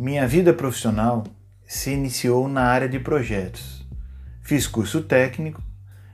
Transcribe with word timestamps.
Minha 0.00 0.28
vida 0.28 0.52
profissional 0.52 1.24
se 1.66 1.90
iniciou 1.90 2.46
na 2.46 2.62
área 2.62 2.88
de 2.88 3.00
projetos. 3.00 3.84
Fiz 4.40 4.64
curso 4.64 5.02
técnico 5.02 5.60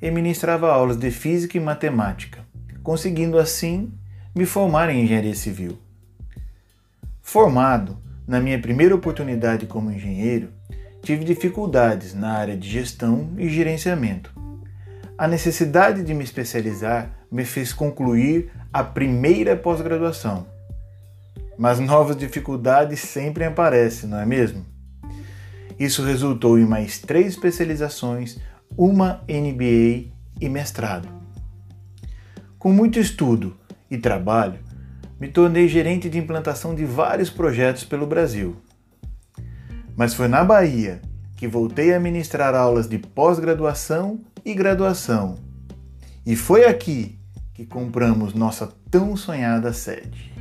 e 0.00 0.10
ministrava 0.10 0.72
aulas 0.72 0.96
de 0.96 1.10
física 1.10 1.58
e 1.58 1.60
matemática, 1.60 2.38
conseguindo 2.82 3.38
assim 3.38 3.92
me 4.34 4.46
formar 4.46 4.88
em 4.88 5.04
engenharia 5.04 5.34
civil. 5.34 5.78
Formado, 7.20 7.98
na 8.26 8.40
minha 8.40 8.58
primeira 8.58 8.94
oportunidade 8.94 9.66
como 9.66 9.90
engenheiro, 9.90 10.48
tive 11.02 11.22
dificuldades 11.22 12.14
na 12.14 12.32
área 12.32 12.56
de 12.56 12.66
gestão 12.66 13.34
e 13.36 13.46
gerenciamento. 13.50 14.34
A 15.18 15.28
necessidade 15.28 16.02
de 16.02 16.14
me 16.14 16.24
especializar 16.24 17.10
me 17.30 17.44
fez 17.44 17.74
concluir 17.74 18.50
a 18.72 18.82
primeira 18.82 19.54
pós-graduação. 19.54 20.55
Mas 21.58 21.78
novas 21.78 22.16
dificuldades 22.16 23.00
sempre 23.00 23.44
aparecem, 23.44 24.08
não 24.08 24.18
é 24.18 24.26
mesmo? 24.26 24.64
Isso 25.78 26.02
resultou 26.02 26.58
em 26.58 26.64
mais 26.64 26.98
três 26.98 27.28
especializações, 27.28 28.38
uma 28.76 29.22
MBA 29.28 30.10
e 30.40 30.48
mestrado. 30.48 31.08
Com 32.58 32.72
muito 32.72 32.98
estudo 32.98 33.56
e 33.90 33.96
trabalho, 33.96 34.58
me 35.20 35.28
tornei 35.28 35.68
gerente 35.68 36.10
de 36.10 36.18
implantação 36.18 36.74
de 36.74 36.84
vários 36.84 37.30
projetos 37.30 37.84
pelo 37.84 38.06
Brasil. 38.06 38.56
Mas 39.96 40.12
foi 40.12 40.28
na 40.28 40.44
Bahia 40.44 41.00
que 41.36 41.46
voltei 41.46 41.94
a 41.94 42.00
ministrar 42.00 42.54
aulas 42.54 42.88
de 42.88 42.98
pós-graduação 42.98 44.20
e 44.44 44.54
graduação. 44.54 45.36
E 46.24 46.34
foi 46.34 46.64
aqui 46.64 47.18
que 47.54 47.64
compramos 47.64 48.34
nossa 48.34 48.68
tão 48.90 49.16
sonhada 49.16 49.72
sede. 49.72 50.35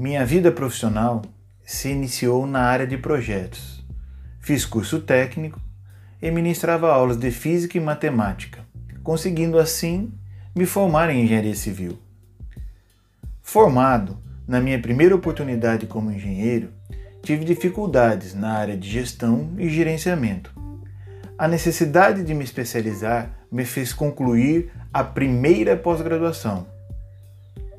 Minha 0.00 0.24
vida 0.24 0.50
profissional 0.50 1.20
se 1.62 1.90
iniciou 1.90 2.46
na 2.46 2.60
área 2.60 2.86
de 2.86 2.96
projetos. 2.96 3.84
Fiz 4.40 4.64
curso 4.64 5.00
técnico 5.00 5.60
e 6.22 6.30
ministrava 6.30 6.90
aulas 6.90 7.18
de 7.18 7.30
física 7.30 7.76
e 7.76 7.80
matemática, 7.82 8.64
conseguindo 9.02 9.58
assim 9.58 10.10
me 10.56 10.64
formar 10.64 11.10
em 11.10 11.22
engenharia 11.22 11.54
civil. 11.54 11.98
Formado, 13.42 14.16
na 14.48 14.58
minha 14.58 14.80
primeira 14.80 15.14
oportunidade 15.14 15.86
como 15.86 16.10
engenheiro, 16.10 16.70
tive 17.22 17.44
dificuldades 17.44 18.34
na 18.34 18.52
área 18.54 18.78
de 18.78 18.88
gestão 18.88 19.52
e 19.58 19.68
gerenciamento. 19.68 20.50
A 21.36 21.46
necessidade 21.46 22.24
de 22.24 22.32
me 22.32 22.42
especializar 22.42 23.38
me 23.52 23.66
fez 23.66 23.92
concluir 23.92 24.72
a 24.94 25.04
primeira 25.04 25.76
pós-graduação 25.76 26.79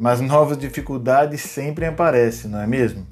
mas 0.01 0.19
novas 0.19 0.57
dificuldades 0.57 1.41
sempre 1.41 1.85
aparecem, 1.85 2.49
não 2.49 2.59
é 2.59 2.65
mesmo? 2.65 3.05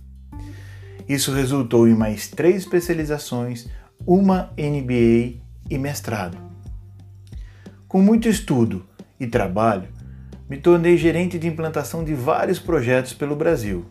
Isso 1.08 1.32
resultou 1.32 1.88
em 1.88 1.94
mais 1.94 2.30
três 2.30 2.64
especializações, 2.64 3.68
uma 4.08 4.52
MBA 4.58 5.40
e 5.70 5.78
mestrado. 5.78 6.36
Com 7.88 8.02
muito 8.02 8.28
estudo 8.28 8.88
e 9.20 9.28
trabalho, 9.28 9.88
me 10.50 10.58
tornei 10.58 10.98
gerente 10.98 11.38
de 11.38 11.48
implantação 11.48 12.04
de 12.04 12.16
vários 12.16 12.58
projetos 12.58 13.14
pelo 13.14 13.36
Brasil. 13.36 13.86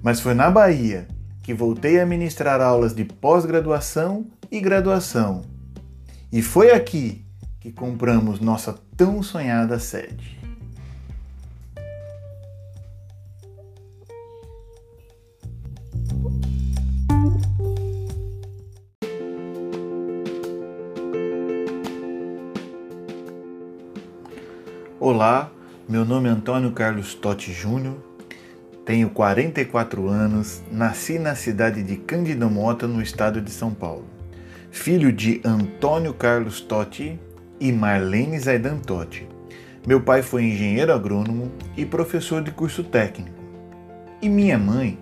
Mas 0.00 0.20
foi 0.20 0.34
na 0.34 0.48
Bahia 0.48 1.08
que 1.42 1.52
voltei 1.52 1.98
a 1.98 2.06
ministrar 2.06 2.60
aulas 2.60 2.94
de 2.94 3.04
pós-graduação 3.04 4.28
e 4.52 4.60
graduação. 4.60 5.42
E 6.30 6.42
foi 6.42 6.70
aqui 6.70 7.26
que 7.58 7.72
compramos 7.72 8.38
nossa 8.38 8.78
tão 8.96 9.20
sonhada 9.20 9.80
sede. 9.80 10.35
Olá, 25.16 25.50
meu 25.88 26.04
nome 26.04 26.28
é 26.28 26.32
Antônio 26.32 26.72
Carlos 26.72 27.14
Totti 27.14 27.50
Júnior, 27.50 27.96
tenho 28.84 29.08
44 29.08 30.06
anos, 30.08 30.62
nasci 30.70 31.18
na 31.18 31.34
cidade 31.34 31.82
de 31.82 31.96
Cândido 31.96 32.50
Mota, 32.50 32.86
no 32.86 33.00
estado 33.00 33.40
de 33.40 33.50
São 33.50 33.72
Paulo. 33.72 34.04
Filho 34.70 35.10
de 35.10 35.40
Antônio 35.42 36.12
Carlos 36.12 36.60
Totti 36.60 37.18
e 37.58 37.72
Marlene 37.72 38.38
Zaidan 38.38 38.76
Totti. 38.76 39.26
Meu 39.86 40.02
pai 40.02 40.20
foi 40.20 40.44
engenheiro 40.44 40.92
agrônomo 40.92 41.50
e 41.78 41.86
professor 41.86 42.42
de 42.42 42.50
curso 42.50 42.84
técnico. 42.84 43.42
E 44.20 44.28
minha 44.28 44.58
mãe 44.58 44.98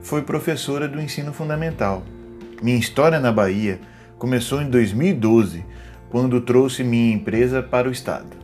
foi 0.00 0.22
professora 0.22 0.88
do 0.88 1.00
ensino 1.00 1.32
fundamental. 1.32 2.02
Minha 2.60 2.80
história 2.80 3.20
na 3.20 3.30
Bahia 3.30 3.78
começou 4.18 4.60
em 4.60 4.68
2012, 4.68 5.64
quando 6.10 6.40
trouxe 6.40 6.82
minha 6.82 7.14
empresa 7.14 7.62
para 7.62 7.88
o 7.88 7.92
estado. 7.92 8.41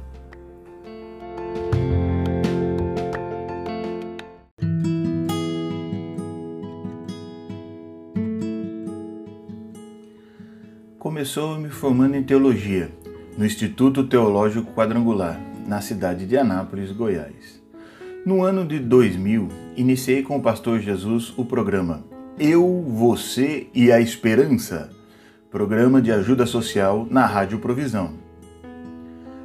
Começou 11.29 11.59
me 11.59 11.69
formando 11.69 12.15
em 12.15 12.23
teologia 12.23 12.91
no 13.37 13.45
Instituto 13.45 14.03
Teológico 14.03 14.73
Quadrangular, 14.73 15.39
na 15.67 15.79
cidade 15.83 16.25
de 16.25 16.39
Anápolis, 16.39 16.91
Goiás. 16.91 17.63
No 18.25 18.43
ano 18.43 18.65
de 18.65 18.79
2000, 18.79 19.47
iniciei 19.77 20.23
com 20.23 20.39
o 20.39 20.41
pastor 20.41 20.81
Jesus 20.81 21.35
o 21.37 21.45
programa 21.45 22.03
Eu, 22.39 22.83
Você 22.89 23.67
e 23.75 23.93
a 23.93 24.01
Esperança, 24.01 24.89
programa 25.51 26.01
de 26.01 26.11
ajuda 26.11 26.47
social 26.47 27.07
na 27.11 27.27
Rádio 27.27 27.59
Provisão. 27.59 28.15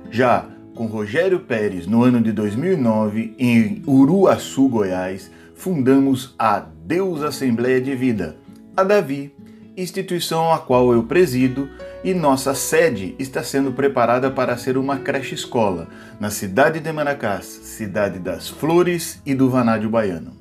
Já 0.10 0.48
com 0.74 0.86
Rogério 0.86 1.42
Pérez, 1.42 1.86
no 1.86 2.02
ano 2.02 2.22
de 2.22 2.32
2009, 2.32 3.36
em 3.38 3.84
Uruaçu, 3.86 4.70
Goiás, 4.70 5.30
fundamos 5.54 6.34
a 6.40 6.62
Deus 6.62 7.22
Assembleia 7.22 7.82
de 7.82 7.94
Vida, 7.94 8.38
a 8.74 8.86
Davi, 8.86 9.34
instituição 9.76 10.52
a 10.52 10.60
qual 10.60 10.94
eu 10.94 11.04
presido, 11.04 11.70
e 12.04 12.14
nossa 12.14 12.54
sede 12.54 13.16
está 13.18 13.44
sendo 13.44 13.72
preparada 13.72 14.30
para 14.30 14.58
ser 14.58 14.78
uma 14.78 14.98
creche 14.98 15.36
escola 15.36 15.88
na 16.20 16.30
cidade 16.30 16.80
de 16.80 16.92
Maracás, 16.92 17.46
cidade 17.46 18.20
das 18.20 18.50
Flores 18.50 19.22
e 19.26 19.34
do 19.34 19.50
Vanádio 19.50 19.90
Baiano. 19.90 20.34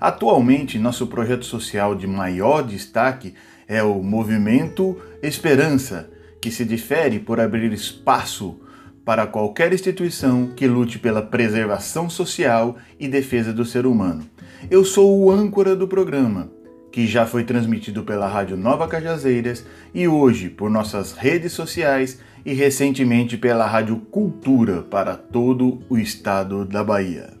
Atualmente, 0.00 0.78
nosso 0.78 1.06
projeto 1.06 1.44
social 1.44 1.94
de 1.94 2.06
maior 2.06 2.62
destaque 2.62 3.34
é 3.68 3.82
o 3.82 4.02
Movimento 4.02 4.96
Esperança, 5.22 6.08
que 6.40 6.50
se 6.50 6.64
difere 6.64 7.18
por 7.18 7.38
abrir 7.38 7.72
espaço 7.72 8.58
para 9.04 9.26
qualquer 9.26 9.72
instituição 9.72 10.52
que 10.56 10.66
lute 10.66 10.98
pela 10.98 11.20
preservação 11.20 12.08
social 12.08 12.76
e 12.98 13.08
defesa 13.08 13.52
do 13.52 13.64
ser 13.64 13.84
humano. 13.84 14.24
Eu 14.70 14.84
sou 14.84 15.18
o 15.18 15.30
âncora 15.30 15.76
do 15.76 15.86
programa 15.86 16.50
que 16.90 17.06
já 17.06 17.26
foi 17.26 17.44
transmitido 17.44 18.02
pela 18.02 18.28
Rádio 18.28 18.56
Nova 18.56 18.88
Cajazeiras 18.88 19.64
e 19.94 20.08
hoje 20.08 20.48
por 20.48 20.70
nossas 20.70 21.12
redes 21.12 21.52
sociais 21.52 22.20
e 22.44 22.52
recentemente 22.52 23.36
pela 23.36 23.66
Rádio 23.66 23.96
Cultura 24.10 24.82
para 24.82 25.16
todo 25.16 25.80
o 25.88 25.96
estado 25.96 26.64
da 26.64 26.82
Bahia. 26.82 27.40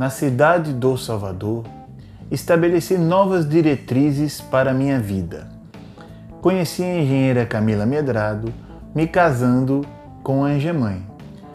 Na 0.00 0.08
cidade 0.08 0.72
do 0.72 0.96
Salvador, 0.96 1.62
estabeleci 2.30 2.96
novas 2.96 3.48
diretrizes 3.48 4.40
para 4.40 4.72
minha 4.72 5.00
vida. 5.00 5.48
Conheci 6.40 6.82
a 6.82 7.00
engenheira 7.00 7.44
Camila 7.44 7.84
Medrado, 7.84 8.54
me 8.94 9.06
casando 9.06 9.84
com 10.22 10.44
a 10.44 10.48
Angemãe. 10.48 11.04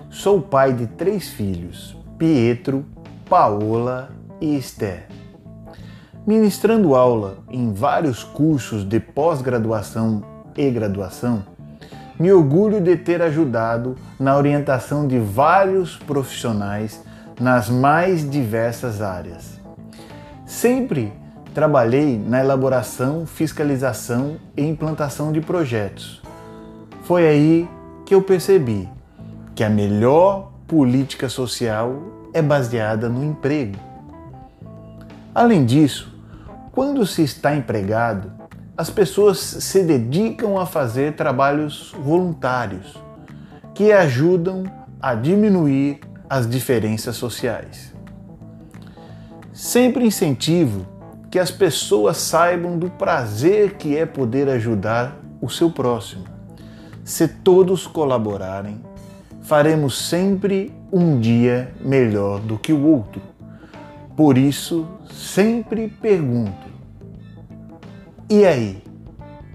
Sou 0.09 0.41
pai 0.41 0.73
de 0.73 0.85
três 0.85 1.29
filhos, 1.29 1.97
Pietro, 2.17 2.85
Paola 3.29 4.09
e 4.41 4.57
Esther. 4.57 5.07
Ministrando 6.27 6.93
aula 6.93 7.37
em 7.49 7.71
vários 7.71 8.23
cursos 8.23 8.83
de 8.83 8.99
pós-graduação 8.99 10.23
e 10.57 10.69
graduação, 10.69 11.43
me 12.19 12.31
orgulho 12.31 12.81
de 12.81 12.95
ter 12.97 13.21
ajudado 13.21 13.95
na 14.19 14.37
orientação 14.37 15.07
de 15.07 15.19
vários 15.19 15.97
profissionais 15.97 17.01
nas 17.39 17.69
mais 17.69 18.29
diversas 18.29 19.01
áreas 19.01 19.54
sempre 20.45 21.11
trabalhei 21.53 22.17
na 22.17 22.41
elaboração, 22.41 23.25
fiscalização 23.25 24.37
e 24.55 24.63
implantação 24.63 25.31
de 25.31 25.41
projetos. 25.41 26.21
Foi 27.03 27.27
aí 27.27 27.69
que 28.05 28.13
eu 28.13 28.21
percebi 28.21 28.89
que 29.55 29.63
a 29.63 29.69
melhor 29.69 30.51
política 30.67 31.29
social 31.29 32.01
é 32.33 32.41
baseada 32.41 33.07
no 33.07 33.23
emprego. 33.23 33.79
Além 35.33 35.65
disso, 35.65 36.13
quando 36.71 37.05
se 37.05 37.23
está 37.23 37.55
empregado, 37.55 38.31
as 38.77 38.89
pessoas 38.89 39.39
se 39.39 39.83
dedicam 39.83 40.59
a 40.59 40.65
fazer 40.65 41.15
trabalhos 41.15 41.95
voluntários 41.97 43.01
que 43.73 43.93
ajudam 43.93 44.63
a 45.01 45.15
diminuir 45.15 46.01
as 46.29 46.49
diferenças 46.49 47.15
sociais. 47.15 47.94
Sempre 49.55 50.05
incentivo 50.05 50.85
que 51.31 51.39
as 51.39 51.49
pessoas 51.49 52.17
saibam 52.17 52.77
do 52.77 52.89
prazer 52.89 53.75
que 53.77 53.95
é 53.95 54.05
poder 54.05 54.49
ajudar 54.49 55.17
o 55.41 55.49
seu 55.49 55.71
próximo. 55.71 56.25
Se 57.05 57.25
todos 57.25 57.87
colaborarem, 57.87 58.81
faremos 59.43 59.97
sempre 59.97 60.73
um 60.91 61.21
dia 61.21 61.73
melhor 61.79 62.41
do 62.41 62.57
que 62.57 62.73
o 62.73 62.85
outro. 62.85 63.21
Por 64.13 64.37
isso, 64.37 64.85
sempre 65.09 65.87
pergunto: 65.87 66.67
e 68.29 68.43
aí, 68.45 68.83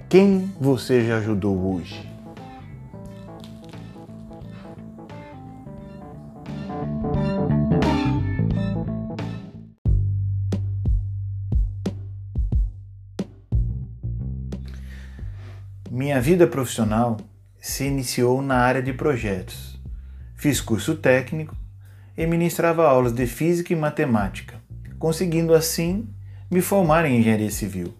quem 0.08 0.50
você 0.58 1.06
já 1.06 1.18
ajudou 1.18 1.74
hoje? 1.74 2.09
Minha 15.92 16.20
vida 16.20 16.46
profissional 16.46 17.16
se 17.60 17.82
iniciou 17.82 18.40
na 18.40 18.58
área 18.58 18.80
de 18.80 18.92
projetos. 18.92 19.76
Fiz 20.36 20.60
curso 20.60 20.94
técnico 20.94 21.56
e 22.16 22.24
ministrava 22.28 22.86
aulas 22.86 23.12
de 23.12 23.26
física 23.26 23.72
e 23.72 23.76
matemática, 23.76 24.54
conseguindo 25.00 25.52
assim 25.52 26.08
me 26.48 26.60
formar 26.60 27.06
em 27.06 27.18
engenharia 27.18 27.50
civil. 27.50 27.92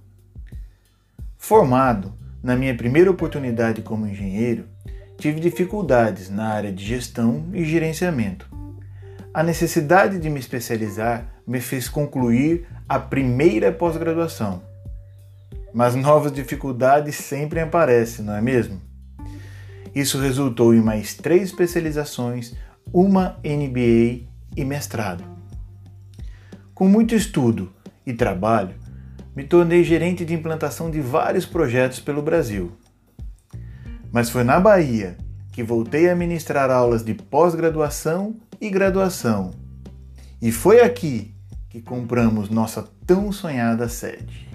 Formado, 1.37 2.15
na 2.41 2.55
minha 2.55 2.77
primeira 2.77 3.11
oportunidade 3.11 3.83
como 3.83 4.07
engenheiro, 4.07 4.69
tive 5.19 5.41
dificuldades 5.41 6.31
na 6.31 6.47
área 6.47 6.71
de 6.71 6.85
gestão 6.85 7.49
e 7.53 7.65
gerenciamento. 7.65 8.49
A 9.35 9.43
necessidade 9.43 10.21
de 10.21 10.31
me 10.31 10.39
especializar 10.39 11.43
me 11.45 11.61
fez 11.61 11.89
concluir 11.89 12.69
a 12.89 13.01
primeira 13.01 13.73
pós-graduação 13.73 14.70
mas 15.73 15.95
novas 15.95 16.33
dificuldades 16.33 17.17
sempre 17.17 17.61
aparecem, 17.61 18.25
não 18.25 18.35
é 18.35 18.41
mesmo? 18.41 18.81
Isso 19.95 20.19
resultou 20.19 20.75
em 20.75 20.81
mais 20.81 21.15
três 21.15 21.45
especializações, 21.45 22.55
uma 22.93 23.39
MBA 23.45 24.29
e 24.57 24.65
mestrado. 24.65 25.25
Com 26.75 26.89
muito 26.89 27.15
estudo 27.15 27.73
e 28.07 28.13
trabalho, 28.13 28.75
me 29.35 29.45
tornei 29.45 29.85
gerente 29.85 30.25
de 30.25 30.35
implantação 30.35 30.91
de 30.91 31.01
vários 31.01 31.47
projetos 31.47 32.01
pelo 32.01 32.23
Brasil. 32.23 32.73
Mas 34.13 34.31
foi 34.31 34.45
na 34.45 34.59
Bahia 34.59 35.17
que 35.53 35.63
voltei 35.63 36.09
a 36.09 36.17
ministrar 36.17 36.71
aulas 36.71 37.05
de 37.05 37.15
pós-graduação 37.15 38.37
e 38.61 38.71
graduação. 38.71 39.51
E 40.41 40.51
foi 40.51 40.81
aqui 40.81 41.35
que 41.69 41.81
compramos 41.81 42.49
nossa 42.49 42.89
tão 43.07 43.31
sonhada 43.31 43.89
sede. 43.89 44.50